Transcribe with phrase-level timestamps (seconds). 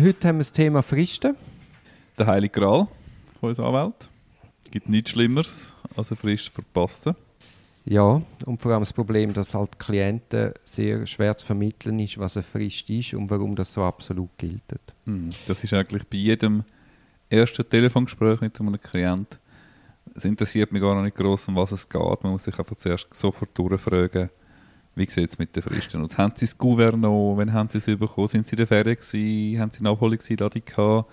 [0.00, 1.34] Heute haben wir das Thema Fristen.
[2.18, 2.86] Der Heilige Gral
[3.40, 4.08] von unserer Anwalt.
[4.64, 7.16] Es gibt nichts Schlimmeres als eine Frist verpassen.
[7.84, 12.36] Ja, und vor allem das Problem, dass halt Klienten sehr schwer zu vermitteln ist, was
[12.36, 14.62] eine Frist ist und warum das so absolut gilt.
[15.06, 16.64] Hm, Das ist eigentlich bei jedem
[17.30, 19.40] ersten Telefongespräch mit einem Klient.
[20.14, 22.22] Es interessiert mich gar nicht groß, um was es geht.
[22.22, 24.30] Man muss sich einfach zuerst sofort durchfragen,
[24.98, 26.18] wie sieht es mit den Fristen aus?
[26.18, 27.36] Haben Sie das Gouverneur?
[27.36, 28.28] Wann haben Sie es bekommen?
[28.28, 29.60] Sind Sie in der Ferien gewesen?
[29.60, 31.10] Haben Sie eine Abholungseinladung gehabt?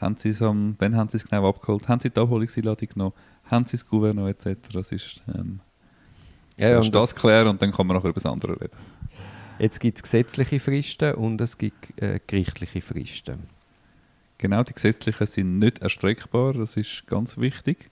[0.00, 1.88] Haben Sie es am, wann haben Sie es genau abgeholt?
[1.88, 3.14] Haben Sie die Abholungseinladung genommen?
[3.50, 4.56] Haben Sie das Gouverneur etc.?
[4.72, 5.60] Das ist ähm,
[6.56, 8.76] Ja, zuerst und das klären und dann kann man nachher über das andere reden.
[9.58, 13.44] Jetzt gibt es gesetzliche Fristen und es gibt äh, gerichtliche Fristen.
[14.38, 17.90] Genau, die gesetzlichen sind nicht erstreckbar, das ist ganz wichtig.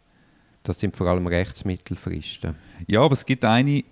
[0.65, 2.57] Das sind vor allem Rechtsmittelfristen.
[2.89, 3.85] Ja, aber es gibt eine,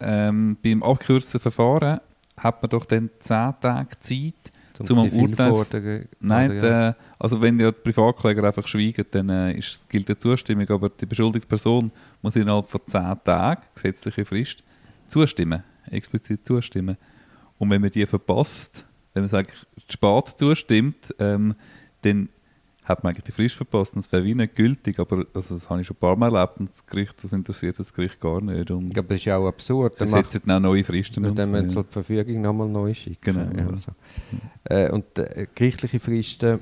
[0.00, 2.00] ähm, beim abgekürzten Verfahren
[2.36, 4.34] hat man doch dann 10 Tage Zeit,
[4.74, 9.88] Zum Urteils- Zivilfordern- Nein, der, also wenn ja die Privatkläger einfach schweigen, dann äh, ist,
[9.88, 14.62] gilt die Zustimmung, aber die beschuldigte Person muss innerhalb von 10 Tagen, gesetzliche Frist,
[15.08, 16.96] zustimmen, explizit zustimmen.
[17.58, 21.54] Und wenn man die verpasst, wenn man sagt, spät zustimmt, ähm,
[22.02, 22.28] dann
[22.88, 25.68] hat man eigentlich die Frist verpasst und es wäre wie nicht gültig, aber also das
[25.68, 28.40] habe ich schon ein paar Mal erlebt und das Gericht, das interessiert das Gericht gar
[28.40, 29.96] nicht und Ja, aber das ist ja auch absurd.
[29.96, 31.70] sie setzen dann auch neue Fristen Und dann so, müssen ja.
[31.74, 33.20] sie die Verfügung nochmal neu schicken.
[33.20, 33.70] Genau, Ja, ja.
[33.70, 33.92] also.
[34.64, 36.60] äh, und äh, gerichtliche Fristen,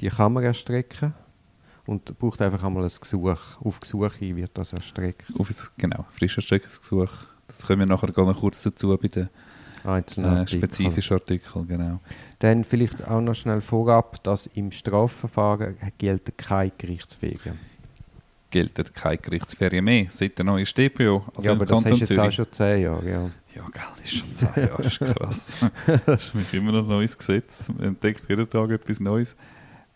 [0.00, 1.14] die kann man erstrecken.
[1.86, 3.36] Und braucht einfach einmal ein Gesuch.
[3.60, 5.24] Auf Gesuch hin wird das erstreckt.
[5.38, 7.10] Auf genau, Fristerstreckungsgesuch.
[7.46, 9.28] Das kommen wir nachher gar noch kurz dazu bei den
[9.84, 10.58] Einzelne äh, Artikel.
[10.58, 11.66] spezifischen Artikeln.
[11.66, 12.00] Genau.
[12.38, 17.54] Dann vielleicht auch noch schnell vorab, dass im Strafverfahren gelten keine Gerichtswege.
[18.50, 21.24] Gelten keine Gerichtsferien mehr seit der neuen StPO.
[21.34, 23.10] Also ja, aber das Kanton hast du jetzt auch schon zehn Jahre.
[23.10, 23.30] Ja.
[23.54, 25.56] Ja, geil, ist schon zehn Jahre, ist krass.
[26.06, 27.68] das ist mich immer noch ein neues Gesetz.
[27.68, 29.36] Man entdeckt jeden Tag etwas Neues.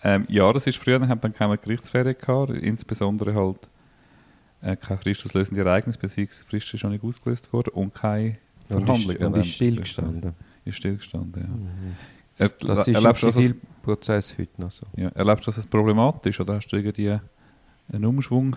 [0.04, 3.68] Ähm, ja, das ist früher, dann hat man keine Gerichtsferien gehabt, insbesondere halt
[4.62, 8.38] äh, kein fristauslösendes Ereignis, beziehungsweise Frist ist schon nicht ausgelöst worden und keine
[8.70, 9.16] Und Verhandlung.
[9.16, 10.32] ist, und ist stillgestanden.
[10.64, 11.48] Ist stillgestanden, ja.
[11.48, 11.96] Mhm.
[12.38, 14.86] Er, Das ist im erlebst das als, Zivilprozess heute noch so.
[14.96, 17.16] ja, erlebst du das als problematisch oder hast du irgendwie
[17.92, 18.56] einen Umschwung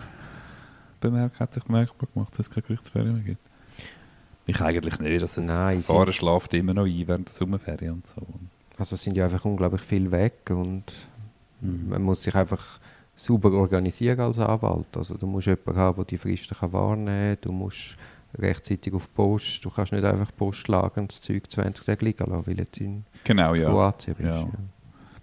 [1.00, 3.40] bemerkt, hat sich bemerkbar gemacht, dass es keine Gerichtsferien mehr gibt?
[4.46, 8.06] Ich eigentlich nicht, dass das Nein, sind- schlaft immer noch ein während der Sommerferien und
[8.06, 8.20] so.
[8.78, 10.84] Also es sind ja einfach unglaublich viel weg und
[11.60, 11.88] Mhm.
[11.90, 12.80] man muss sich einfach
[13.14, 14.96] sauber organisieren als Anwalt.
[14.96, 17.96] Also du musst jemanden haben, der die Fristen kann wahrnehmen kann, du musst
[18.38, 22.24] rechtzeitig auf Post, du kannst nicht einfach Post lagern und das Zeug 20 Tage liegen
[22.24, 23.68] lassen, weil du jetzt in Genau, ja.
[23.68, 24.28] Kroatien bist.
[24.28, 24.40] Ja.
[24.40, 24.50] Ja.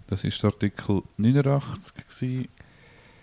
[0.06, 2.48] Das ist Artikel 89 gewesen.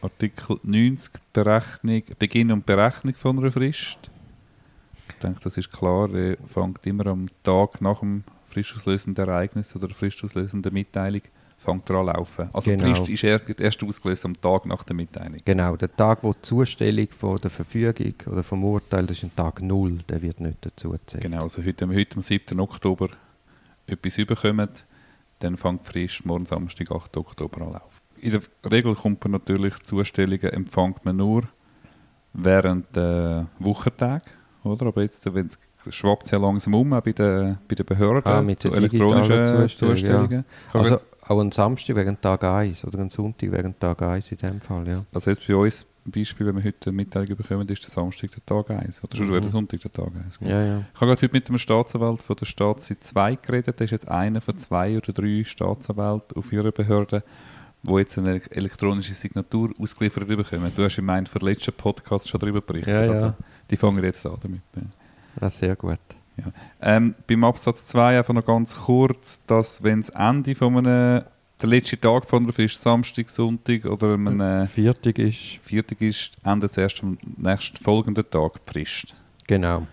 [0.01, 4.11] Artikel 90, Berechnung, Beginn und Berechnung von einer Frist.
[5.09, 6.13] Ich denke, das ist klar.
[6.13, 11.21] Er fängt immer am Tag nach dem fristauslösenden Ereignis oder der fristauslösenden Mitteilung
[11.67, 12.49] fängt er an laufen.
[12.53, 12.85] Also Genau.
[12.85, 15.37] die Frist ist erst, erst ausgelöst am Tag nach der Mitteilung.
[15.43, 19.35] Genau, der Tag, wo die Zustellung von der Verfügung oder vom Urteil, das ist ein
[19.35, 21.23] Tag Null, der wird nicht dazu gezählt.
[21.23, 22.59] Genau, also heute, wenn wir heute am 7.
[22.59, 23.09] Oktober
[23.85, 24.69] etwas überkommen,
[25.39, 27.17] dann fängt die Frist morgen Samstag, 8.
[27.17, 28.01] Oktober an laufen.
[28.21, 28.41] In der
[28.71, 31.43] Regel kommt man natürlich Zustellungen, empfängt man nur
[32.33, 34.23] während der Wochentag,
[34.63, 34.87] oder?
[34.87, 38.25] Aber jetzt, wenn es schwappt es ja langsam um, auch bei den, bei den Behörden,
[38.25, 40.45] Ah, mit so elektronischen Zustellungen, Zustellungen.
[40.71, 40.99] Kann Also
[41.29, 44.87] auch ein Samstag während Tag 1 oder ein Sonntag während Tag 1 in dem Fall,
[44.87, 45.03] ja.
[45.13, 48.31] also jetzt bei uns, ein Beispiel, wenn wir heute eine Mitteilung bekommen, ist der Samstag
[48.31, 49.03] der Tag 1.
[49.03, 49.41] Oder schon Mhm.
[49.41, 50.39] der Sonntag der Tag 1.
[50.41, 50.77] Ja, ja.
[50.93, 53.79] Ich habe gerade heute mit einem Staatsanwalt von der Staatszeit 2 geredet.
[53.79, 57.23] Der ist jetzt einer von zwei oder drei Staatsanwälten auf ihrer Behörde,
[57.83, 60.71] die jetzt eine elektronische Signatur ausgeliefert bekommen.
[60.75, 61.01] Du hast für
[61.39, 62.93] den letzten Podcast schon darüber berichtet.
[62.93, 63.11] Ja, ja.
[63.11, 63.33] Also,
[63.69, 64.61] die fangen jetzt an damit.
[64.75, 64.81] ja.
[65.41, 65.99] Ah, sehr gut.
[66.81, 71.23] Ähm, beim Absatz 2 einfach noch ganz kurz, dass wenn das Ende von einem,
[71.61, 76.71] der letzte Tag von der Frist Samstag, Sonntag oder einem Viertig ist, Viertag ist, endet
[76.71, 79.15] es erst am nächsten folgenden Tag die Frist.
[79.47, 79.87] genau.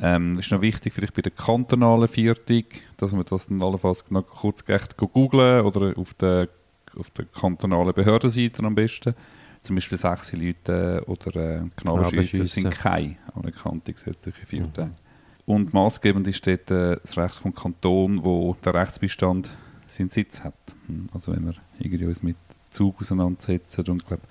[0.00, 4.04] Ähm, das ist noch wichtig, vielleicht bei der kantonalen Viertig, dass man das dann allenfalls
[4.10, 6.48] noch kurz echt googlen oder auf der,
[6.96, 9.14] auf der kantonalen Behördenseite am besten.
[9.62, 12.44] Zum Beispiel sechs Leute oder äh, Knabenschüsse.
[12.44, 14.90] sind keine anerkannte gesetzliche Viertage.
[14.90, 15.07] Mhm.
[15.48, 19.48] Und maßgebend ist dort äh, das Recht vom Kanton, wo der Rechtsbestand
[19.86, 20.52] seinen Sitz hat.
[20.86, 22.36] Hm, Also wenn wir irgendwie uns mit
[22.68, 24.22] Zug auseinandersetzen und ich glaube,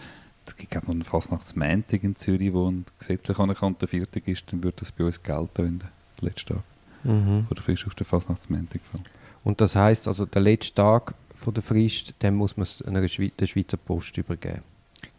[0.46, 4.78] es gibt noch einen Fasnachtsmäntig in Zürich, wo ein gesetzlich anerkannter Viertag ist, dann würde
[4.82, 5.90] das bei uns gelten, wenn der
[6.22, 6.64] letzte Tag
[7.04, 7.46] Mhm.
[7.48, 9.10] von der Frist auf den Fasnachtsmäntig fällt.
[9.44, 13.08] Und das heißt also, der letzte Tag von der Frist, den muss man es einer
[13.08, 14.62] Schweiz, der Schweizer Post übergeben.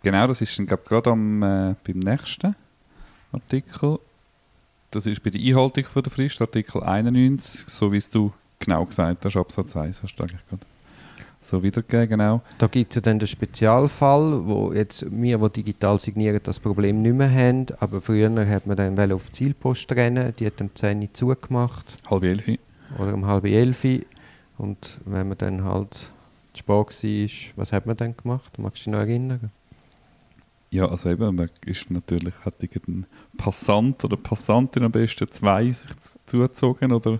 [0.03, 2.55] Genau, das ist dann glaub, gerade am, äh, beim nächsten
[3.33, 3.99] Artikel.
[4.91, 8.87] Das ist bei der Einhaltung von der Frist, Artikel 91, so wie es du genau
[8.87, 10.63] gesagt hast, Absatz 1 hast du eigentlich gerade
[11.41, 12.43] so wiedergegeben, genau.
[12.57, 17.03] Da gibt es ja dann den Spezialfall, wo jetzt wir, die digital signieren, das Problem
[17.03, 20.75] nicht mehr haben, aber früher hat man dann auf die Zielpost rennen, die hat um
[20.75, 21.97] 10 Uhr zugemacht.
[22.11, 22.47] Halb elf.
[22.99, 23.85] Oder um halb elf.
[24.57, 26.11] Und wenn man dann halt
[26.55, 28.59] zu spät war, was hat man dann gemacht?
[28.59, 29.51] Magst du dich noch erinnern?
[30.71, 33.07] Ja, also eben, man ist natürlich, hat irgendein
[33.37, 35.91] Passant oder Passantin am besten zwei sich
[36.27, 37.19] zugezogen oder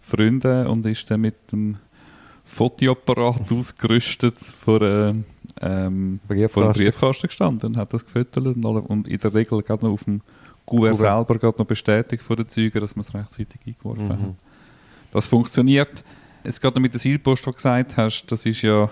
[0.00, 1.78] Freunde und ist dann mit dem
[2.44, 5.14] Fotoapparat ausgerüstet vor, äh,
[5.60, 9.86] ähm, vor einem Briefkasten gestanden und hat das gefüttert und, und in der Regel gerade
[9.86, 10.20] noch auf dem
[10.66, 14.10] Kuvert selber gerade noch bestätigt von den Zeugen, dass man es rechtzeitig eingeworfen mhm.
[14.10, 14.34] hat.
[15.12, 16.04] Das funktioniert.
[16.44, 18.90] Jetzt gerade noch mit der Zielpost, die du gesagt hast, das ist ja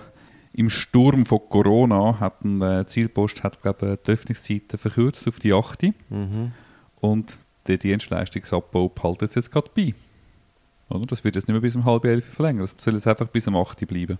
[0.53, 5.83] im Sturm von Corona hat eine Zielpost hat, glaube die Öffnungszeiten verkürzt auf die 8.
[6.09, 6.51] Mhm.
[6.99, 7.37] Und
[7.67, 9.93] der Dienstleistungsabbau hält jetzt gerade bei.
[10.89, 11.05] Oder?
[11.05, 12.61] Das wird jetzt nicht mehr bis um halb elf verlängern.
[12.61, 14.17] Das soll jetzt einfach bis um 8 bleiben.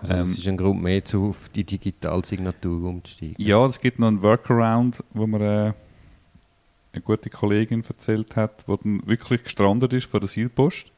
[0.00, 3.36] Also ähm, das ist ein Grund mehr, zu auf die Digitalsignatur umzusteigen.
[3.38, 5.72] Ja, es gibt noch einen Workaround, wo mir äh,
[6.92, 10.92] eine gute Kollegin erzählt hat, wo dann wirklich gestrandet ist vor der Zielpost.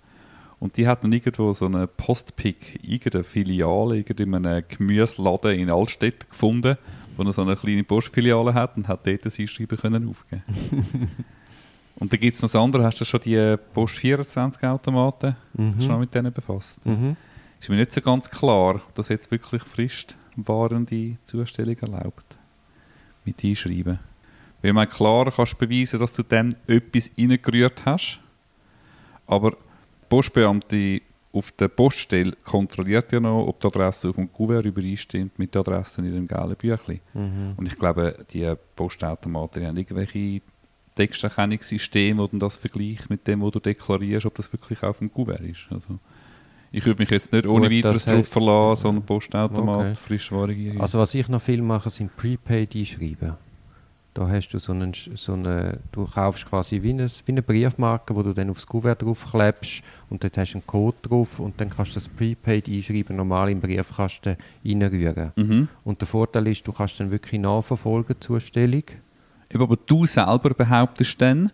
[0.59, 6.31] Und die hat dann irgendwo so eine Postpick, irgendeine Filiale, in einem Gemüseladen in Altstedt
[6.31, 6.79] gefunden,
[7.17, 10.43] wo er so eine kleine Postfiliale hat und hat dort ein Einschreiben können aufgeben
[11.99, 15.81] Und dann gibt es noch das andere, hast du schon die Post 24 Automaten mhm.
[15.81, 16.85] schon mit denen befasst?
[16.85, 17.17] Mhm.
[17.59, 22.37] Ist mir nicht so ganz klar, dass jetzt wirklich frischwarende Zustellung erlaubt.
[23.25, 23.99] Mit Einschreiben.
[24.61, 28.21] Weil man klar kannst beweisen, dass du dann etwas reingerührt hast,
[29.27, 29.57] aber
[30.09, 35.55] Postbeamte auf der Poststelle kontrolliert ja noch, ob die Adresse auf dem Kuvert übereinstimmt mit
[35.55, 37.01] der Adresse in dem gelben Büchlein.
[37.13, 37.55] Mhm.
[37.57, 40.41] Und ich glaube, die Postautomaten haben irgendwelche
[40.95, 45.41] Texterkennungssysteme, die das vergleicht mit dem, was du deklarierst, ob das wirklich auf dem Kuvert
[45.41, 45.67] ist.
[45.71, 45.99] Also,
[46.73, 49.95] ich würde mich jetzt nicht ohne Gut, weiteres darauf verlassen, sondern Postautomat, okay.
[49.95, 50.57] Frischware.
[50.79, 53.35] Also was ich noch viel mache, sind Prepaid einschreiben.
[54.17, 58.17] Da hast du so einen, so eine, du kaufst quasi wie, eine, wie eine Briefmarke,
[58.17, 61.69] wo du dann aufs Kuvert draufklebst und dort hast du einen Code drauf und dann
[61.69, 65.33] kannst du das Prepaid einschreiben, normal im Briefkasten reinrühren.
[65.37, 65.69] Mhm.
[65.85, 68.85] Und der Vorteil ist, du kannst dann wirklich nachverfolgen, Zustellung.
[69.53, 71.53] Aber du selber behauptest dann,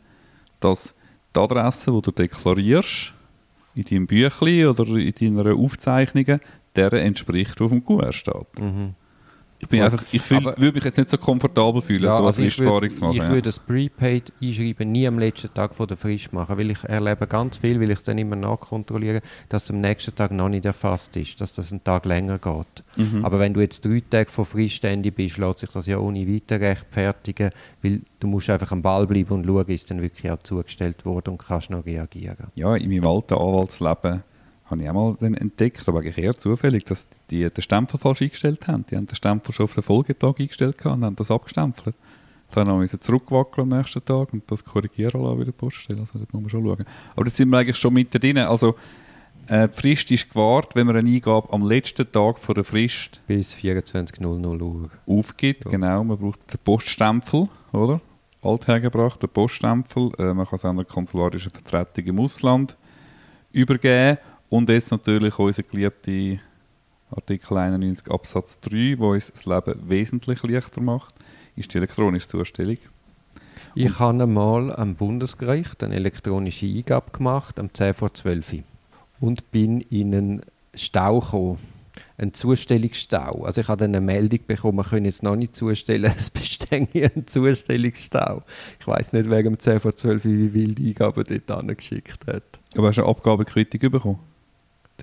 [0.61, 0.95] dass
[1.35, 3.13] die Adresse, die du deklarierst,
[3.75, 6.39] in deinem Büchlein oder in deiner Aufzeichnung,
[6.77, 8.61] der entspricht, die auf dem Kuvert steht.
[8.61, 8.95] Mhm.
[9.63, 12.43] Ich, bin einfach, ich fühl, würde mich jetzt nicht so komfortabel fühlen, ja, so also
[12.43, 13.17] ich würd, zu machen.
[13.17, 13.29] Ich ja.
[13.29, 17.29] würde das Prepaid einschreiben nie am letzten Tag von der Frist machen, weil ich erlebe
[17.29, 20.67] ganz viel, weil ich es dann immer nachkontrolliere, dass es am nächsten Tag noch nicht
[20.67, 22.85] erfasst ist, dass das einen Tag länger geht.
[22.97, 23.25] Mhm.
[23.25, 26.61] Aber wenn du jetzt drei Tage vor Fristende bist, lässt sich das ja ohne weiter
[26.61, 31.05] rechtfertigen, weil du musst einfach am Ball bleiben und schauen, ist dann wirklich auch zugestellt
[31.05, 32.49] worden und kannst noch reagieren.
[32.57, 34.25] Ja, in meinem alten Anwaltsleben
[34.73, 38.23] habe ich auch mal dann entdeckt, aber eigentlich eher zufällig, dass die den Stempel falsch
[38.23, 38.85] eingestellt haben.
[38.91, 41.95] Die haben den Stempel schon auf den Folgetag eingestellt und haben das abgestempelt.
[42.51, 46.01] Dann haben wir zurückwackeln am nächsten Tag und das korrigieren lassen, wieder Poststelle.
[46.01, 46.85] Also das muss man schon schauen.
[47.17, 48.39] Aber jetzt sind wir eigentlich schon mit drin.
[48.39, 48.75] Also
[49.47, 53.23] äh, die Frist ist gewahrt, wenn man eine Eingabe am letzten Tag vor der Frist
[53.27, 55.65] bis 24.00 Uhr aufgibt.
[55.65, 55.71] Ja.
[55.71, 58.01] Genau, man braucht den Poststempel, oder?
[58.43, 60.11] Althergebracht, den Poststempel.
[60.19, 62.77] Äh, man kann es einer konsularischen Vertretung im Ausland
[63.53, 64.19] übergeben
[64.53, 66.43] und jetzt natürlich unser geliebter
[67.11, 71.15] Artikel 91 Absatz 3, wo uns das Leben wesentlich leichter macht,
[71.57, 72.77] ist die elektronische Zustellung.
[73.75, 78.57] Ich habe einmal am Bundesgericht eine elektronische Eingabe gemacht, am 10 vor 12
[79.21, 80.43] und bin in einen
[80.75, 81.59] Stau gekommen.
[82.19, 83.45] Ein Zustellungsstau.
[83.45, 86.95] Also ich habe dann eine Meldung bekommen, wir können jetzt noch nicht zustellen, es besteht
[86.95, 88.43] ein Zustellungsstau.
[88.79, 92.61] Ich weiß nicht wegen dem 10 vor 12 wie wild Eingaben dort angeschickt hat.
[92.77, 94.19] Aber hast du eine Abgabekritik bekommen?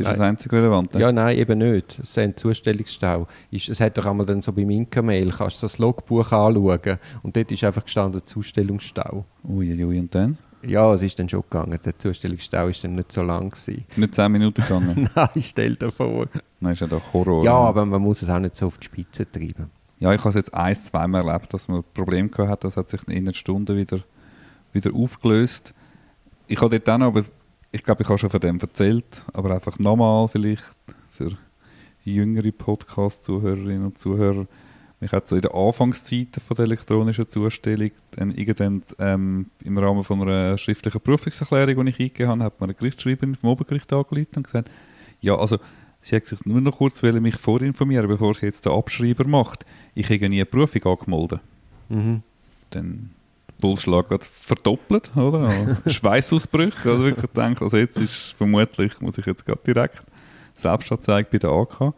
[0.04, 0.98] Das ist das einzige Relevante?
[1.00, 2.00] Ja, nein, eben nicht.
[2.00, 3.28] Es ist ein Zustellungsstau.
[3.52, 7.52] Es hat doch einmal dann so beim Inka-Mail, kannst du das Logbuch anschauen und dort
[7.52, 9.26] ist einfach gestanden Zustellungsstau.
[9.44, 10.38] Uiuiui, ui, und dann?
[10.66, 11.78] Ja, es ist dann schon gegangen.
[11.84, 13.50] Der Zustellungsstau war dann nicht so lang.
[13.50, 13.86] Gewesen.
[13.96, 15.10] Nicht zehn Minuten gegangen?
[15.16, 16.28] nein, stell dir vor.
[16.60, 17.44] Nein, ist ja doch Horror.
[17.44, 19.70] Ja, aber man muss es auch nicht so auf die Spitze treiben.
[20.00, 22.64] Ja, ich habe es jetzt ein, zweimal erlebt, dass man ein Problem gehabt hat.
[22.64, 24.00] Das hat sich in einer Stunde wieder,
[24.74, 25.74] wieder aufgelöst.
[26.48, 27.24] Ich habe dort auch noch, aber
[27.72, 30.76] ich glaube, ich habe schon von dem erzählt, aber einfach nochmal vielleicht
[31.10, 31.32] für
[32.04, 34.48] jüngere Podcast-Zuhörerinnen und Zuhörer.
[35.02, 40.04] Mich hat so in den Anfangszeiten von der elektronischen Zustellung dann irgendwann ähm, im Rahmen
[40.04, 44.36] von einer schriftlichen Prüfungserklärung, die ich eingegeben habe, hat mir eine Gerichtsschreiberin vom Obergericht angerufen
[44.36, 44.70] und gesagt,
[45.22, 45.58] ja, also
[46.02, 49.66] sie hat sich nur noch kurz mich vorinformieren, bevor sie jetzt den Abschreiber macht.
[49.96, 51.40] Ich habe nie eine Prüfung angemeldet.
[51.88, 52.24] Mhm.
[52.72, 53.12] Dann
[53.60, 55.78] Pulsschlag verdoppelt, oder?
[55.86, 56.90] Schweißausbrüche.
[56.90, 60.04] Also ich denke, also jetzt ist vermutlich, muss ich jetzt gerade direkt
[60.54, 61.94] Selbstanzeige bei der AK.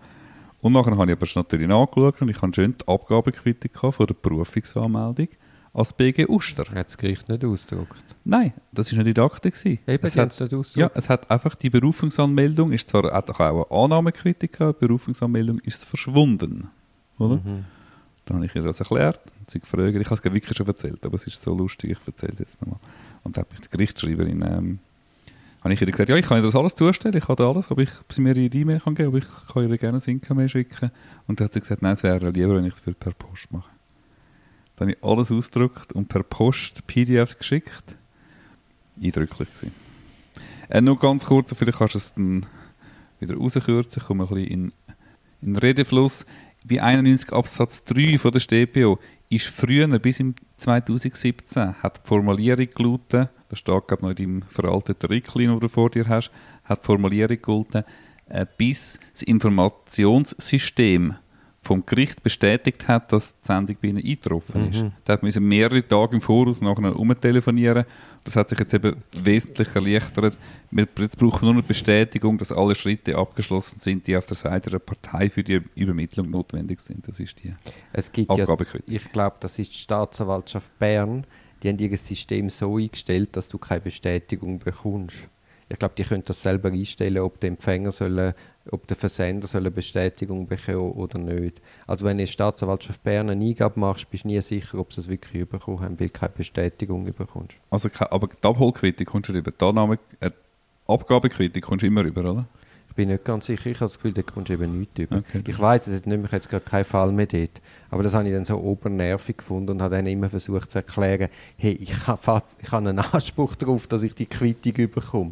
[0.61, 4.13] Und nachher habe ich aber natürlich nachgeschaut und ich habe schön die Abgabequittung von der
[4.13, 5.27] Berufungsanmeldung
[5.73, 6.65] als BG Uster.
[6.65, 8.03] Hat das Gericht nicht ausgedruckt?
[8.23, 9.53] Nein, das war nicht Didaktik.
[9.53, 9.79] gewesen.
[9.87, 10.75] Eben, es hat, nicht ausgedruckt.
[10.75, 15.59] ja, es hat einfach die Berufungsanmeldung, ist zwar hat auch eine Annahmequittung gehabt, die Berufungsanmeldung
[15.59, 16.69] ist verschwunden.
[17.17, 17.35] Oder?
[17.37, 17.65] Mhm.
[18.25, 21.15] Dann habe ich ihr das erklärt sie gefragt, ich habe es wirklich schon erzählt, aber
[21.15, 22.79] es ist so lustig, ich erzähle es jetzt nochmal.
[23.23, 24.79] Und dann habe ich die Gerichtsschreiberin, ähm,
[25.61, 27.69] habe ich ihr gesagt, ja, ich kann ihr das alles zustellen, ich kann da alles,
[27.69, 30.03] ob ich ob sie mir ihre E-Mail kann geben, ob ich kann ihr gerne ein
[30.03, 30.91] Income schicken.
[31.27, 33.69] Und dann hat sie gesagt, nein, es wäre lieber, wenn ich es per Post mache.
[34.75, 37.95] Dann habe ich alles ausgedruckt und per Post PDFs geschickt.
[39.01, 39.71] Eindrücklich gewesen.
[40.69, 42.45] Äh, nur ganz kurz, vielleicht kannst du es dann
[43.19, 44.71] wieder rauskürzen, kommen wir ein bisschen
[45.41, 46.25] in, in Redefluss.
[46.63, 48.99] Bei 91 Absatz 3 von der StPO
[49.29, 54.41] ist früher, bis im 2017, hat die Formulierung gelautet, das steht ich noch in deinem
[54.43, 56.31] veralteten Rickling, den du vor dir hast,
[56.63, 57.85] hat die Formulierung gelautet,
[58.27, 61.15] äh, bis das Informationssystem
[61.63, 64.81] vom Gericht bestätigt hat, dass die Sendung bei ihnen eingetroffen ist.
[64.81, 64.91] Mhm.
[65.05, 67.85] Da hat man mehrere Tage im Voraus nachher umtelefonieren.
[68.23, 70.37] Das hat sich jetzt eben wesentlich erleichtert.
[70.71, 74.35] Wir- Jetzt brauchen wir nur eine Bestätigung, dass alle Schritte abgeschlossen sind, die auf der
[74.37, 77.07] Seite der Partei für die Übermittlung notwendig sind.
[77.07, 77.53] Das ist die
[77.93, 78.45] Es gibt ja,
[78.89, 81.25] ich glaube, das ist die Staatsanwaltschaft Bern,
[81.61, 85.27] die haben ihr System so eingestellt, dass du keine Bestätigung bekommst.
[85.71, 88.33] Ich glaube, die können das selber einstellen, ob der Empfänger soll,
[88.69, 91.61] ob der Versender soll eine Bestätigung bekommen oder nicht.
[91.87, 94.91] Also wenn du in der Staatsanwaltschaft Bern eine Eingabe machst, bist du nie sicher, ob
[94.93, 97.55] sie es wirklich bekommen haben, weil du keine Bestätigung bekommst.
[97.69, 99.51] Also, aber die Abholquittung kommst du rüber.
[99.51, 100.31] Die Annahme, äh,
[100.87, 102.45] Abgabequittung kommst du immer rüber, oder?
[102.89, 105.19] Ich bin nicht ganz sicher, ich habe das Gefühl, da kommst du eben nichts über.
[105.19, 105.43] Okay.
[105.47, 107.61] Ich weiß, es nimmt mich jetzt gerade keinen Fall mehr dort.
[107.89, 111.29] Aber das habe ich dann so obernervig gefunden und habe dann immer versucht zu erklären,
[111.55, 115.31] hey, ich habe, ich habe einen Anspruch darauf, dass ich die Quittung bekomme.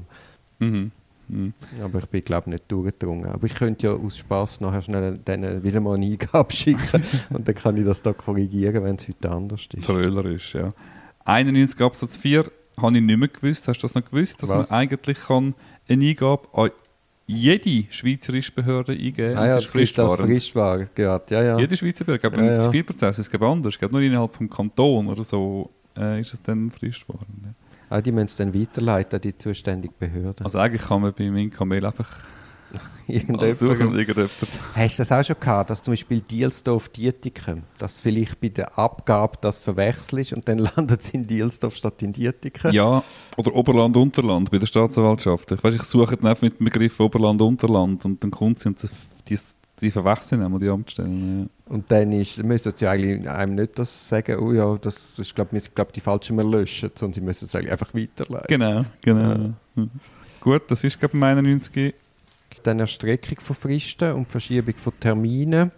[0.59, 0.91] Mhm.
[1.27, 1.53] Mhm.
[1.83, 3.29] Aber ich bin, glaube ich, nicht durchgedrungen.
[3.31, 7.47] Aber ich könnte ja aus Spass nachher schnell denen wieder mal eine Eingabe schicken und
[7.47, 9.85] dann kann ich das da korrigieren, wenn es heute anders ist.
[9.85, 10.69] Tröllerisch, ja.
[11.25, 12.45] 91 Absatz 4
[12.81, 13.67] habe ich nicht mehr gewusst.
[13.67, 14.41] Hast du das noch gewusst?
[14.41, 14.69] Dass Was?
[14.69, 15.53] man eigentlich kann
[15.87, 16.71] eine Eingabe an
[17.27, 20.29] jede schweizerische Behörde eingeben Ah ja, Es das gibt das Fristwahrend.
[20.31, 20.89] Frischware.
[20.97, 21.59] Ja, ja.
[21.59, 22.27] Jede Schweizer Behörde.
[22.27, 22.61] Ich glaube, Ja, ja.
[22.61, 23.75] Zivilprozess ist es anders.
[23.75, 27.27] Ich glaube, nur innerhalb vom Kanton oder so äh, ist es dann Fristwahrend.
[27.43, 27.53] Ja.
[27.89, 30.45] Ah, die müssen es dann weiterleiten an die zuständige Behörde.
[30.45, 32.07] Also eigentlich kann man bei meinem Kamel einfach
[33.07, 34.05] suchen.
[34.75, 38.77] Hast du das auch schon gehabt, dass zum Beispiel Dielsdorf Dietiken, dass vielleicht bei der
[38.77, 42.71] Abgabe das verwechselst und dann landet es in Dielsdorf statt in Dietiken?
[42.71, 43.03] Ja,
[43.37, 45.51] oder Oberland, Unterland bei der Staatsanwaltschaft.
[45.51, 48.69] Ich weiß, ich suche dann einfach mit dem Begriff Oberland, Unterland und dann kommt sie
[48.69, 48.91] und das,
[49.27, 49.39] die,
[49.81, 51.49] die verwechseln einmal die Amtsstellen.
[51.69, 55.35] Und dann ist, müssen sie ja eigentlich einem nicht das sagen, oh ja, das ist,
[55.35, 58.01] glaube ich, glaub, die falsche mal löschen, sondern sie müssen es eigentlich einfach Ja.
[58.01, 58.47] weiterleiten.
[58.47, 59.53] Genau, genau.
[59.75, 59.89] Hm.
[60.41, 61.93] Gut, das ist glaube ich im 91.
[62.63, 65.71] Dann Erstreckung von Fristen und Verschiebung von Terminen.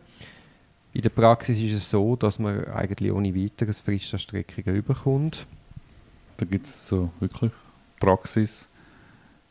[0.93, 5.45] In der Praxis ist es so, dass man eigentlich ohne weiteres Fristerstreckungen überkommt.
[6.37, 7.51] Da gibt es so wirklich
[7.99, 8.67] Praxis.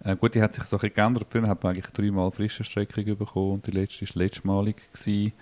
[0.02, 1.26] Äh, gut, die hat sich so ein bisschen geändert.
[1.28, 4.76] Früher hat man eigentlich dreimal frische Streckung bekommen und die letzte war letztmalig.
[4.92, 5.32] Gewesen.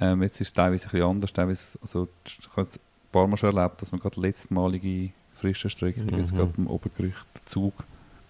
[0.00, 1.32] Ähm, jetzt ist es teilweise ein bisschen anders.
[1.32, 2.80] Teilweise, also, ich habe es ein
[3.12, 6.36] paar Mal schon erlebt, dass man gerade letztmalige frische Streckung, jetzt Mhm.
[6.36, 7.74] gerade im Obergericht, Zug,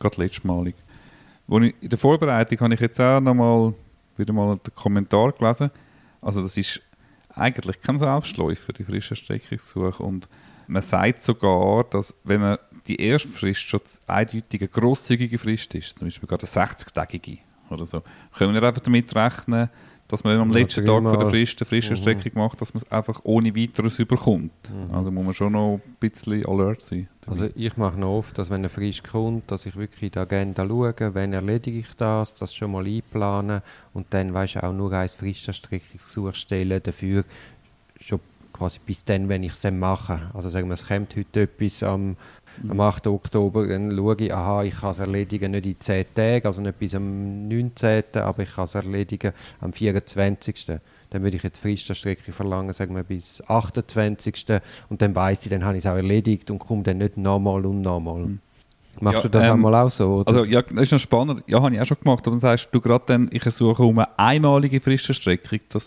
[0.00, 0.74] gerade letztmalig.
[1.46, 3.74] Wo ich, in der Vorbereitung habe ich jetzt auch noch mal
[4.16, 5.70] wieder mal den Kommentar gelesen.
[6.20, 6.80] Also das ist
[7.34, 10.02] eigentlich kein Selbstläufer, die frische Streckungssuche.
[10.02, 10.28] Und
[10.66, 15.98] man sagt sogar, dass wenn man die erste Frist schon eindeutig eine grosszügige Frist ist,
[15.98, 17.38] zum Beispiel gerade eine 60-tägige
[17.70, 18.02] oder so,
[18.36, 19.68] können wir einfach damit rechnen,
[20.12, 21.26] dass man am letzten Tag von der.
[21.26, 21.96] Frist eine frische Mhm.
[21.96, 24.52] Streckung macht, dass man es einfach ohne weiteres überkommt.
[24.70, 24.94] Mhm.
[24.94, 27.08] Also muss man schon noch ein bisschen alert sein.
[27.26, 30.18] Also ich mache noch oft, dass wenn eine Frisch kommt, dass ich wirklich in die
[30.18, 33.62] Agenda schaue, wenn erledige ich das, das schon mal einplanen
[33.94, 37.24] und dann weißt du auch nur ein Fristerstreckungsgesuch stellen dafür,
[37.98, 38.20] schon
[38.62, 40.20] quasi bis dann, wenn ich es dann mache.
[40.34, 42.16] Also sagen wir, es kommt heute etwas am,
[42.68, 43.08] am 8.
[43.08, 46.78] Oktober, dann schaue ich, aha, ich kann es erledigen nicht in 10 Tagen, also nicht
[46.78, 50.78] bis am 19., aber ich kann es erledigen am 24.
[51.10, 54.46] Dann würde ich jetzt Fristerstrecke verlangen, sagen wir bis 28.
[54.88, 57.66] Und dann weiß ich, dann habe ich es auch erledigt und komme dann nicht nochmal
[57.66, 58.38] und nochmal.
[59.00, 60.18] Machst Ja, du das ähm, einmal auch so?
[60.18, 60.28] Oder?
[60.28, 61.42] Also ja, das ist noch spannend.
[61.48, 62.20] Ja, habe ich auch schon gemacht.
[62.26, 65.78] Aber dann sagst du gerade dann, ich suche um eine einmalige Fristenstreckung, die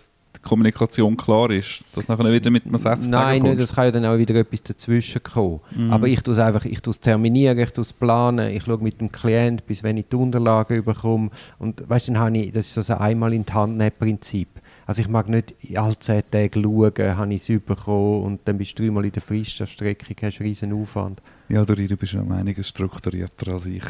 [0.45, 3.91] Kommunikation klar ist, dass nachher nicht wieder mit einem 60 Nein, nicht, es kann ja
[3.91, 5.59] dann auch wieder etwas dazwischen kommen.
[5.75, 5.91] Mhm.
[5.91, 8.77] Aber ich tue es einfach, ich tue es terminieren, ich tue es planen, ich schaue
[8.77, 11.31] mit dem Klient, bis wenn ich die Unterlagen bekomme.
[11.59, 13.91] Und weißt du, dann habe ich, das ist so ein einmal in die Hand nehmen
[13.97, 14.47] Prinzip.
[14.85, 18.77] Also ich mag nicht alle zehn Tage schauen, habe ich es bekommen und dann bist
[18.77, 21.21] du dreimal in der Fristerstreckung, hast einen riesen Aufwand.
[21.49, 23.83] Ja, Dori, du bist ja um einiges strukturierter als ich.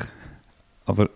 [0.85, 1.09] Aber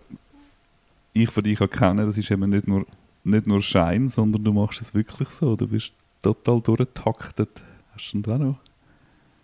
[1.12, 2.84] ich von dir kenne, das ist eben nicht nur,
[3.24, 5.56] nicht nur Schein, sondern du machst es wirklich so.
[5.56, 7.62] Du bist total durchgetaktet.
[7.94, 8.58] Hast du denn auch noch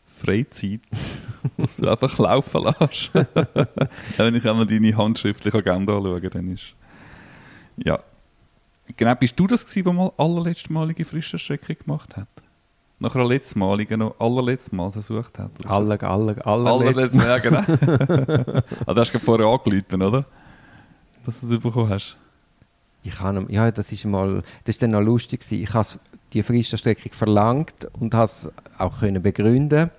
[0.07, 0.81] Freizeit,
[1.59, 3.11] was du einfach laufen lässt?
[4.17, 6.75] Wenn ich einmal deine handschriftliche Agenda anschaue, dann ist...
[7.77, 7.99] Ja.
[8.97, 12.29] Genau, bist du das gewesen, der mal allerletzte malige Frischenstrecke gemacht hat?
[12.99, 15.51] Nach einer letzten Maligen noch allerletztes Mal versucht hat?
[15.67, 18.63] Aller, aller, Allerletztes allerletztes Mal, ja genau.
[18.95, 20.25] du hast gerade vorher angerufen, oder?
[21.27, 22.17] Dass du es bekommen hast.
[23.07, 25.63] Ich habe, ja, das ist mal, das ist dann noch lustig gewesen.
[25.63, 25.89] Ich habe
[26.33, 29.91] die Fristerstreckung verlangt und habe es auch können begründen,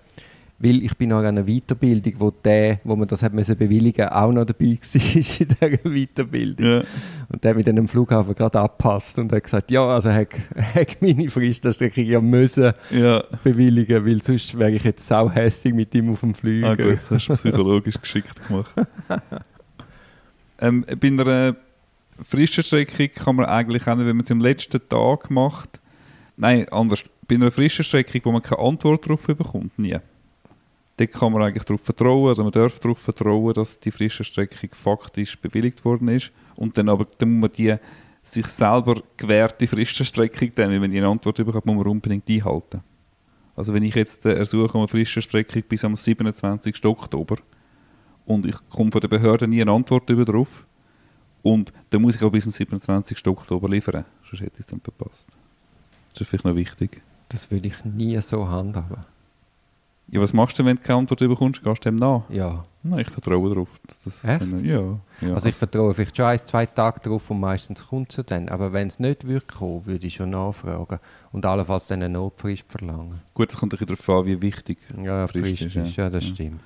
[0.60, 4.32] weil ich bin an einer Weiterbildung, wo der, wo man das hat müssen bewilligen, auch
[4.32, 6.66] noch dabei war in dieser Weiterbildung.
[6.66, 6.84] Ja.
[7.30, 10.30] Und der mit dem Flughafen gerade abpasst und hat gesagt, ja, also hat,
[10.76, 13.24] hat meine Fristerstreckung ja müssen ja.
[13.44, 16.72] bewilligen, weil sonst wäre ich jetzt sauhässig mit ihm auf dem Flüger.
[16.72, 18.74] Ah gut, das hast du psychologisch geschickt gemacht.
[20.60, 21.56] ähm, bei einer
[22.24, 25.79] Frischenstreckung kann man eigentlich auch nicht, wenn man es am letzten Tag macht,
[26.36, 29.97] nein, anders, bei einer Frischenstreckung, wo man keine Antwort darauf bekommt, nie.
[30.97, 35.38] Dort kann man eigentlich darauf vertrauen, oder man darf darauf vertrauen, dass die Frischenstreckung faktisch
[35.39, 36.31] bewilligt worden ist.
[36.55, 37.75] Und dann aber dann muss man die
[38.24, 42.81] sich selber gewährte Frischenstreckung, dann, wenn man die Antwort bekommt, muss man unbedingt einhalten.
[43.55, 46.83] Also wenn ich jetzt äh, ersuche um eine Frischenstreckung bis am 27.
[46.86, 47.38] Oktober
[48.25, 50.65] und ich komme von der Behörde nie eine Antwort drauf
[51.54, 53.25] und dann muss ich auch bis zum 27.
[53.27, 55.27] Oktober liefern, sonst hätte ich es dann verpasst.
[56.13, 57.01] Das ist vielleicht noch wichtig.
[57.30, 58.98] Das würde ich nie so handhaben.
[60.10, 61.62] Ja, was machst du, wenn du keine Antwort bekommst?
[61.62, 62.30] Gehst du dem nach?
[62.30, 62.63] Ja.
[62.82, 63.77] Nein, ich vertraue darauf.
[64.06, 64.62] dass- Echt?
[64.62, 64.98] Ja.
[65.20, 65.34] ja.
[65.34, 68.48] Also ich vertraue vielleicht schon ein, zwei Tage darauf und meistens kommt es dann.
[68.48, 71.00] Aber wenn es nicht würde kommen, würde ich schon nachfragen.
[71.34, 73.20] Und allenfalls dann eine Notfrist verlangen.
[73.34, 74.77] Gut, es kommt ein bisschen darauf an, wie wichtig.
[75.04, 76.04] Ja, Frist Frist, ist, ja.
[76.06, 76.34] ja, das Ja.
[76.34, 76.62] stimmt.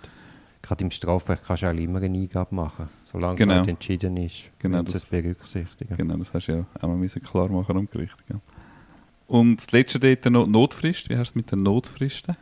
[0.62, 3.53] Gerade im Strafrecht kannst du auch immer eine Eingabe machen, solange Genau.
[3.53, 5.98] es halt entschieden ist, Genau, das- es berücksichtigen.
[5.98, 8.15] Genau, das hast du ja auch mal müssen klar machen am Gericht.
[8.27, 8.40] Gell?
[9.27, 11.09] Und das letzte dort noch Notfrist.
[11.09, 12.36] Wie hast du es mit den Notfristen?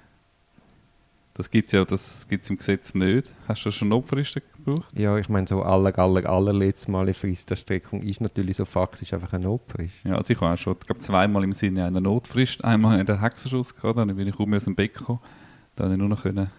[1.36, 3.34] Das gibt es ja das gibt's im Gesetz nicht.
[3.48, 4.90] Hast du schon Notfristen gebraucht?
[4.98, 9.32] Ja, ich meine, so aller, aller, allerletztes Mal eine Fristerstreckung ist natürlich so faktisch einfach
[9.32, 9.94] eine Notfrist.
[10.04, 12.62] Ja, also ich habe auch schon ich glaube, zweimal im Sinne einer Notfrist.
[12.66, 15.20] Einmal in den Hexenschuss gehabt, dann bin ich kaum aus dem Bett gekommen.
[15.78, 16.52] Dann habe ich nur noch können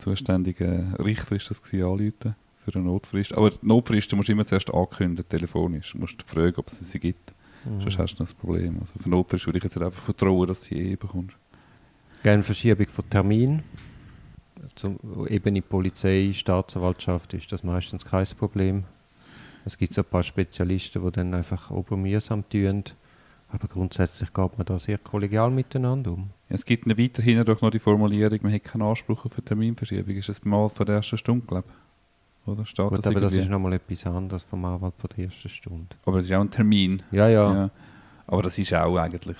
[0.00, 2.34] zuständigen Richter ist das gewesen, anrufen
[2.64, 3.32] für eine Notfrist.
[3.36, 5.92] Aber die Notfristen musst du immer zuerst ankündigen, telefonisch.
[5.92, 7.32] Du musst fragen, ob es sie gibt.
[7.64, 7.80] Mhm.
[7.82, 8.78] Sonst hast du das Problem.
[8.80, 11.36] Also für Notfrist würde ich jetzt einfach vertrauen, dass sie eh bekommst.
[12.22, 13.62] Gerne Verschiebung von Termin.
[14.74, 18.84] Zum Ebene Polizei, Staatsanwaltschaft ist das meistens kein Problem.
[19.64, 22.84] Es gibt so ein paar Spezialisten, die dann einfach obermühsam tun.
[23.48, 26.30] Aber grundsätzlich geht man da sehr kollegial miteinander um.
[26.52, 30.16] Es gibt eine weiterhin doch noch die Formulierung, man hat keinen Anspruch auf eine Terminverschiebung.
[30.16, 32.48] Ist das mal von der ersten Stunde, glaube ich?
[32.52, 33.44] Oder steht Gut, das aber das irgendwie?
[33.46, 35.86] ist nochmal etwas anderes vom Anwalt von der ersten Stunde.
[36.04, 37.02] aber das ist auch ein Termin.
[37.12, 37.54] Ja, ja.
[37.54, 37.70] Ja.
[38.26, 39.36] Aber das ist auch eigentlich...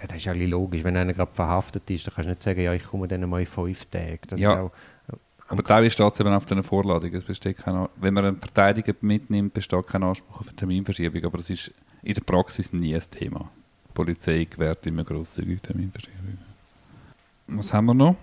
[0.00, 0.84] Ja, das ist ja logisch.
[0.84, 3.40] Wenn einer gerade verhaftet ist, dann kannst du nicht sagen, ja, ich komme dann mal
[3.40, 4.18] in fünf Tagen.
[4.28, 4.60] Das Ja.
[4.62, 4.72] auch,
[5.48, 7.12] Aber teilweise steht es eben auf der Vorladung.
[7.14, 11.24] Es besteht kein, An- wenn man einen Verteidiger mitnimmt, besteht kein Anspruch auf eine Terminverschiebung.
[11.24, 11.72] Aber das ist
[12.02, 13.50] in der Praxis nie ein Thema.
[13.98, 16.38] Polizei gewährt immer grosszügig Terminverschiebungen.
[17.48, 18.14] Was haben wir noch?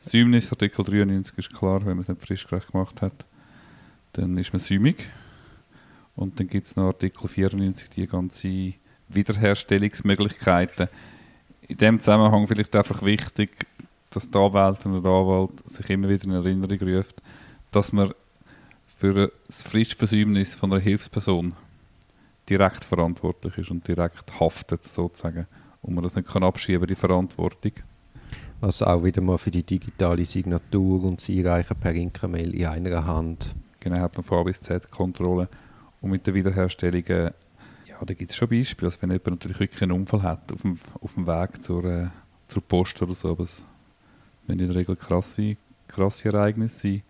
[0.00, 3.26] Säumnis, Artikel 93 ist klar, wenn man es nicht frischgerecht gemacht hat,
[4.14, 5.10] dann ist man säumig.
[6.16, 8.72] Und dann gibt es noch Artikel 94, die ganze
[9.10, 10.88] Wiederherstellungsmöglichkeiten.
[11.68, 13.66] In dem Zusammenhang vielleicht einfach wichtig,
[14.08, 17.20] dass die Anwältin oder der Anwalt sich immer wieder in Erinnerung ruft,
[17.72, 18.14] dass man
[18.86, 21.52] für das Frischversäumnis von einer Hilfsperson
[22.48, 25.46] direkt verantwortlich ist und direkt haftet, sozusagen.
[25.82, 27.72] Und man das nicht kann abschieben, die Verantwortung.
[28.60, 33.04] was auch wieder mal für die digitale Signatur und das Einreichen per Inka-Mail in einer
[33.04, 33.54] Hand.
[33.80, 35.48] Genau, hat man von A bis Z Kontrolle.
[36.00, 37.32] Und mit der Wiederherstellung, äh,
[37.86, 38.88] ja, da gibt es schon Beispiele.
[38.88, 42.08] Also wenn jemand natürlich wirklich einen Unfall hat auf dem, auf dem Weg zur, äh,
[42.48, 43.64] zur Post oder so, aber es
[44.46, 47.02] müssen in der Regel krasse, krasse Ereignisse sein.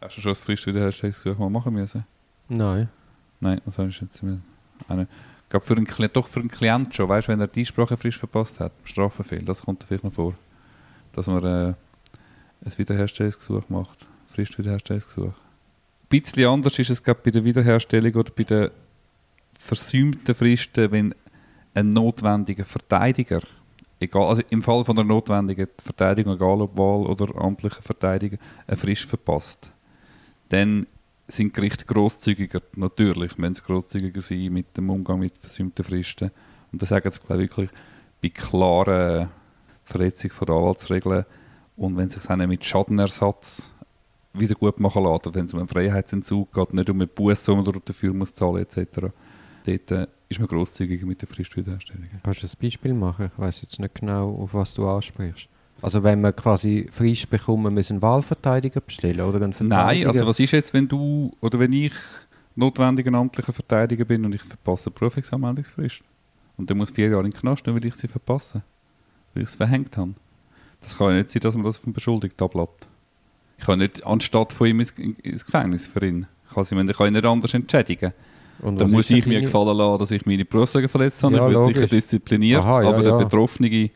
[0.00, 2.04] Hast du schon das Frischwiederherstellungsgesuch mal machen müssen?
[2.48, 2.88] Nein.
[3.38, 4.40] Nein, das habe ich jetzt nicht.
[4.88, 7.96] Eine, ich glaube, für einen, doch für einen Klient schon, weißt, wenn er die Sprache
[7.96, 10.34] frisch verpasst hat, Strafbefehl, das kommt vielleicht noch vor.
[11.12, 11.74] Dass man äh,
[12.64, 15.32] ein Wiederherstellungsgesuch macht, Fristwiederherstellungsgesuch.
[15.32, 15.34] Ein
[16.08, 18.70] bisschen anders ist es bei der Wiederherstellung oder bei den
[19.58, 21.14] versäumten Fristen, wenn
[21.74, 23.40] ein notwendiger Verteidiger,
[24.00, 28.76] egal, also im Fall von einer notwendigen Verteidigung, egal ob Wahl oder amtlicher Verteidiger, eine
[28.76, 29.70] Frist verpasst,
[30.48, 30.86] dann
[31.30, 36.30] sind Gerichte grosszügiger, natürlich müssen sie grosszügiger sein mit dem Umgang mit versäumten Fristen.
[36.72, 37.70] Und das sagen sie, glaube ich, wirklich
[38.22, 39.28] bei klaren
[39.84, 41.24] Verletzungen von Anwaltsregeln
[41.76, 43.72] und wenn sich dann mit Schadenersatz
[44.32, 47.62] wieder gut machen lassen, wenn es um einen Freiheitsentzug geht, nicht um einen Bus, den
[47.62, 49.12] man dafür muss zahlen etc.
[49.64, 52.08] Dort äh, ist man grosszügig mit der Fristwiederherstellung.
[52.22, 53.30] Kannst du ein Beispiel machen?
[53.32, 55.48] Ich weiß jetzt nicht genau, auf was du ansprichst.
[55.82, 60.26] Also wenn man quasi Frist bekommt, man muss einen Wahlverteidiger bestellen oder einen Nein, also
[60.26, 61.92] was ist jetzt, wenn du oder wenn ich
[62.54, 66.02] notwendiger amtlicher Verteidiger bin und ich verpasse die Berufungsanmeldungsfrist?
[66.56, 68.62] Und der muss vier Jahre in den Knast, nur weil ich sie verpasse.
[69.32, 70.12] Weil ich es verhängt habe.
[70.82, 72.88] Das kann ja nicht sein, dass man das vom Beschuldigten ablässt.
[73.58, 76.26] Ich kann nicht anstatt von ihm ins, ins Gefängnis für ihn.
[76.48, 78.12] Ich kann, sie, ich kann ihn nicht anders entschädigen.
[78.60, 81.36] Und dann muss ich mir gefallen lassen, dass ich meine Berufsregeln verletzt habe.
[81.36, 83.18] Ja, ich bin sicher diszipliniert, Aha, ja, aber der ja.
[83.18, 83.90] Betroffene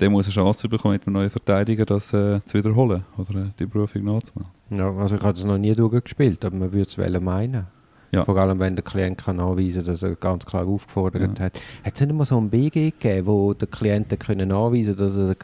[0.00, 3.50] der muss eine Chance bekommen, mit einem neuen Verteidiger das äh, zu wiederholen oder äh,
[3.58, 4.50] die Berufung nachzumachen.
[4.70, 7.66] Ja, also ich habe das noch nie durchgespielt, aber man würde es meinen.
[8.10, 8.24] Ja.
[8.24, 11.46] Vor allem, wenn der Klient kann anweisen kann, dass er ganz klar aufgefordert ja.
[11.46, 11.60] hat.
[11.84, 15.34] Hat es nicht immer so ein BG gegeben, wo der Klient können anweisen dass er,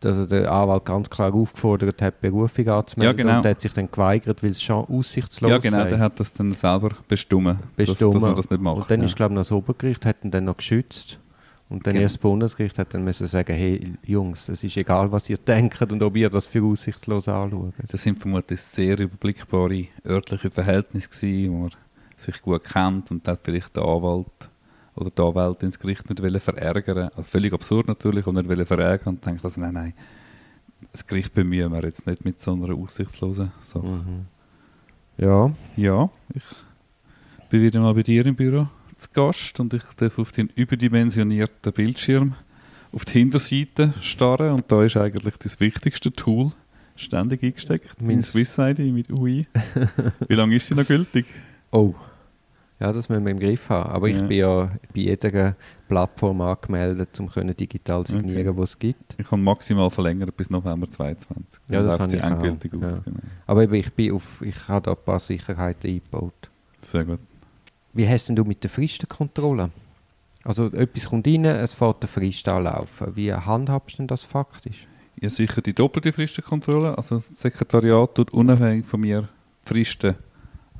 [0.00, 3.38] dass er den Anwalt ganz klar aufgefordert hat, Berufung anzumelden ja, genau.
[3.38, 5.64] und hat sich dann geweigert, weil es schon aussichtslos ist.
[5.64, 5.88] Ja genau, sei.
[5.88, 8.00] der hat das dann selber bestimmt, bestimmt.
[8.00, 8.76] Dass, dass man das nicht macht.
[8.76, 9.06] Und dann ja.
[9.06, 11.18] ist glaube ich noch das Obergericht hat ihn dann noch geschützt
[11.70, 12.04] und dann genau.
[12.04, 15.80] erst das Bundesgericht hat dann müssen sagen, hey Jungs, es ist egal, was ihr denkt
[15.92, 17.74] und ob ihr das für aussichtslos anschaut.
[17.88, 21.70] Das sind vermutlich sehr überblickbare örtliche Verhältnisse gewesen, wo man
[22.16, 24.50] sich gut kennt und dann vielleicht der Anwalt
[24.94, 29.26] oder die Anwalt ins Gericht nicht verärgern also Völlig absurd natürlich, und nicht verärgern und
[29.26, 29.94] denkt, also nein, nein,
[30.90, 33.86] das Gericht bemühen wir jetzt nicht mit so einer aussichtslosen Sache.
[33.86, 34.26] Mhm.
[35.18, 35.52] Ja.
[35.76, 36.42] Ja, ich
[37.50, 41.72] bin wieder mal bei dir im Büro zu Gast und ich darf auf den überdimensionierten
[41.72, 42.34] Bildschirm
[42.92, 46.52] auf die Hinterseite starren und da ist eigentlich das wichtigste Tool
[46.96, 49.46] ständig eingesteckt, mein Swiss ID mit UI.
[50.26, 51.26] Wie lange ist sie noch gültig?
[51.70, 51.94] Oh,
[52.80, 53.90] ja, das müssen wir im Griff haben.
[53.90, 54.16] Aber ja.
[54.16, 55.56] ich bin ja bei jeder
[55.88, 58.58] Plattform angemeldet, um können digital signieren, okay.
[58.58, 59.16] was es gibt.
[59.18, 61.60] Ich kann maximal verlängern bis November 2022.
[61.70, 62.82] Ja, das habe ich endgültig auch.
[62.82, 62.98] Ja.
[63.04, 63.18] Genau.
[63.46, 66.50] Aber ich, bin auf, ich habe da ein paar Sicherheiten eingebaut.
[66.80, 67.20] Sehr gut.
[67.98, 69.70] Wie hast denn du mit der Fristenkontrolle?
[70.44, 73.16] Also etwas kommt rein, es fährt der Frist anlaufen.
[73.16, 74.86] Wie handhabst du denn das faktisch?
[75.20, 76.96] Ja, sicher die doppelte Fristenkontrolle.
[76.96, 79.28] Also das Sekretariat tut unabhängig von mir
[79.64, 80.14] die Fristen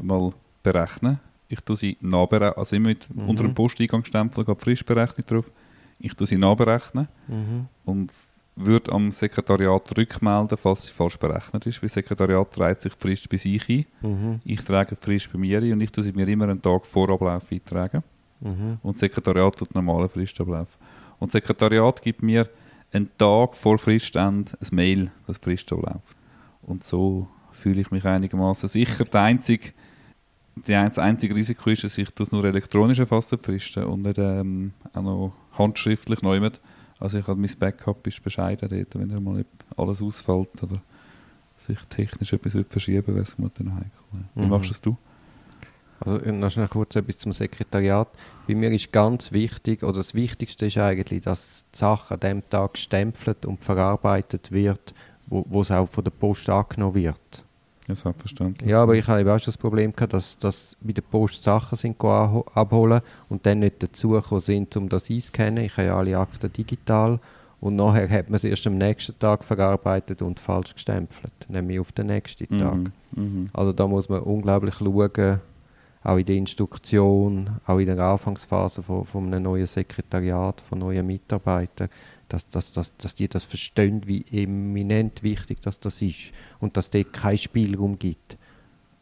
[0.00, 1.18] mal berechnen.
[1.48, 3.28] Ich tue sie nachberechnen, also immer mit mhm.
[3.28, 5.50] unter dem Posteingangsstempel geht Fristberechnung drauf.
[5.98, 7.66] Ich tue sie nachberechnen mhm.
[7.85, 8.12] und
[8.59, 11.83] würde am Sekretariat rückmelden, falls sie falsch berechnet ist.
[11.83, 13.87] Weil das Sekretariat trägt sich die Frist bei sich ein.
[14.03, 14.40] Mhm.
[14.44, 16.87] Ich trage die Frist bei mir ein und ich tue sie mir immer einen Tag
[16.87, 18.03] vor Ablauf eintragen.
[18.40, 18.79] Mhm.
[18.83, 20.68] Und das Sekretariat tut normalen Fristablauf.
[21.18, 22.49] Und das Sekretariat gibt mir
[22.92, 26.16] einen Tag vor Fristende ein Mail, das die Frist abläuft.
[26.62, 29.05] Und so fühle ich mich einigermaßen sicher.
[29.05, 29.73] Der einzige,
[30.66, 35.03] das einzige Risiko ist, dass ich das nur elektronisch erfasse, Fristen, und nicht ähm, auch
[35.03, 36.61] noch handschriftlich neu mit
[37.00, 40.80] also ich habe mein Backup ist bescheiden dort, wenn mal nicht alles ausfällt oder
[41.56, 43.90] sich technisch etwas verschieben wäre es dann heikel.
[44.34, 44.48] Wie mhm.
[44.48, 44.96] machst du
[46.00, 48.08] Also noch schnell kurz etwas zum Sekretariat.
[48.46, 52.48] Bei mir ist ganz wichtig, oder das Wichtigste ist eigentlich, dass die Sache an dem
[52.48, 54.94] Tag gestempelt und verarbeitet wird,
[55.26, 57.44] wo, wo es auch von der Post angenommen wird.
[57.88, 58.68] Ja, selbstverständlich.
[58.68, 61.77] Ja, aber ich habe auch schon das Problem gehabt, dass, dass bei der Post Sachen
[61.77, 65.64] sind abholen und dann nicht dazugekommen sind, um das einzuscannen.
[65.64, 67.18] Ich habe ja alle Akten digital
[67.61, 71.90] und nachher hat man es erst am nächsten Tag verarbeitet und falsch gestempelt, nämlich auf
[71.92, 72.79] den nächsten mhm, Tag.
[73.16, 73.51] Mhm.
[73.55, 75.40] Also da muss man unglaublich schauen,
[76.09, 81.07] auch in der Instruktion, auch in der Anfangsphase von, von einem neuen Sekretariat, von neuen
[81.07, 81.90] Mitarbeitern,
[82.29, 86.87] dass, dass, dass, dass die das verstehen, wie eminent wichtig dass das ist und dass
[86.87, 88.38] es dort keinen Spielraum gibt.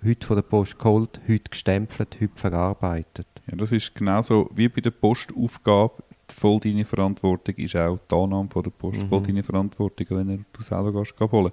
[0.04, 3.26] Heute von der Post geholt, heute gestempelt, heute verarbeitet.
[3.48, 6.02] Ja, das ist genauso wie bei der Postaufgabe.
[6.28, 9.02] Voll deine Verantwortung ist auch die Annahme von der Post.
[9.02, 9.08] Mhm.
[9.08, 11.52] Voll deine Verantwortung, wenn du selber gehst, holen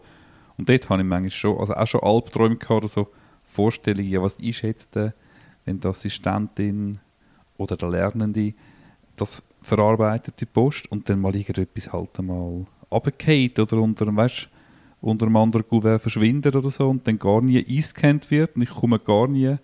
[0.58, 3.08] Und dort habe ich manchmal schon, also auch schon Albträume gehabt, so
[3.44, 5.12] Vorstellungen, ja, was ist jetzt, äh,
[5.66, 7.00] wenn die Assistentin
[7.58, 8.54] oder der Lernende
[9.16, 14.50] das verarbeitet die Post und dann mal irgendetwas halt einmal runtergeht oder unter einem, weißt,
[15.02, 18.70] unter einem anderen Kuvert verschwindet oder so und dann gar nie eingescannt wird und ich
[18.70, 19.56] komme gar nie,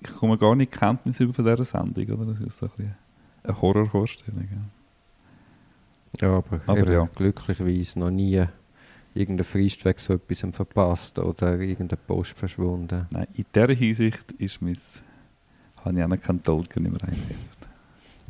[0.00, 2.20] ich komme gar nicht Kenntnis über von dieser Sendung.
[2.20, 2.32] Oder?
[2.32, 2.96] Das ist so ein
[3.48, 4.48] eine Horrorvorstellung.
[6.20, 7.08] Ja, ja aber, aber ja.
[7.14, 8.44] glücklicherweise noch nie
[9.14, 13.06] irgendein Frist wegen so etwas verpasst oder irgendeine Post verschwunden.
[13.10, 14.76] Nein, in dieser Hinsicht ist mein,
[15.84, 17.58] habe ich auch noch keinen Tolken mehr eingesetzt.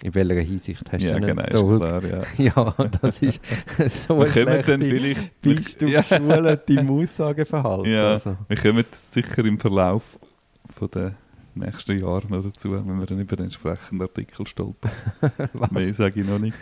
[0.01, 2.23] In welcher Hinsicht hast ja, du einen genau, Klar, ja.
[2.39, 3.41] ja, das ist
[4.07, 6.03] so eine schlechte dann vielleicht, bist du ja.
[6.03, 7.93] geschult im Aussageverhalten.
[7.93, 8.37] Ja, also.
[8.47, 10.21] wir kommen sicher im Verlauf
[10.73, 11.17] von den
[11.55, 14.93] nächsten Jahren noch dazu, wenn wir dann über den entsprechenden Artikel stolpern.
[15.71, 16.57] Mehr sage ich noch nicht.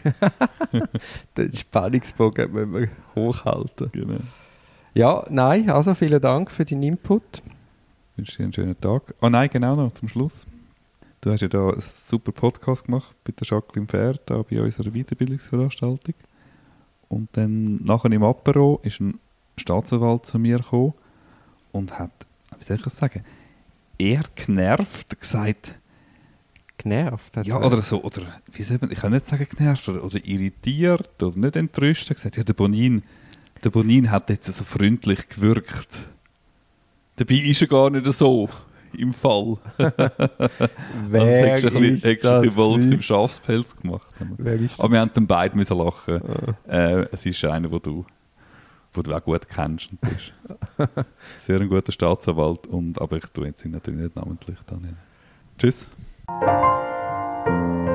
[1.37, 3.91] den Spannungsbogen müssen wir hochhalten.
[3.93, 4.21] Genau.
[4.95, 7.43] Ja, nein, also vielen Dank für deinen Input.
[8.13, 9.15] Ich wünsche dir einen schönen Tag.
[9.21, 10.47] Ah nein, genau noch, zum Schluss.
[11.21, 14.91] Du hast ja da einen super Podcast gemacht bei der Jacqueline Pferd, da bei unserer
[14.91, 16.15] Weiterbildungsveranstaltung.
[17.09, 19.19] Und dann nachher im Apero ist ein
[19.57, 20.95] Staatsanwalt zu mir gekommen
[21.73, 22.13] und hat,
[22.59, 23.25] wie soll ich das sagen,
[23.99, 25.75] eher genervt gesagt,
[26.79, 27.37] Genervt?
[27.37, 30.05] hat ja, er- oder so, oder wie soll man, ich kann nicht sagen genervt, oder,
[30.05, 33.03] oder irritiert, oder nicht entrüstet, gesagt, ja, der Bonin,
[33.65, 36.07] der Bonin hat jetzt so freundlich gewirkt.
[37.17, 38.49] Dabei ist er gar nicht so
[38.95, 39.57] im Fall.
[41.07, 43.03] Wer also, ein ist ein das Wolfs im?
[43.03, 44.07] Schafspelz gemacht.
[44.39, 46.21] Wer ist Aber wir haben dann beide müssen lachen.
[46.69, 46.73] Ah.
[46.73, 48.05] Äh, es ist einer, den du,
[48.93, 49.91] wo du auch gut kennst.
[49.91, 50.33] Und bist.
[51.43, 52.67] Sehr ein guter Staatsanwalt.
[52.67, 54.59] Und, aber ich tue jetzt ihn natürlich nicht namentlich.
[54.67, 54.97] Daniel.
[55.59, 55.89] Tschüss.
[56.27, 57.86] das?